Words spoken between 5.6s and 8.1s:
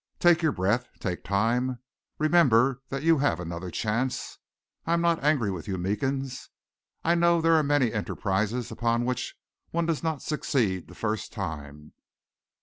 you, Meekins. I know there are many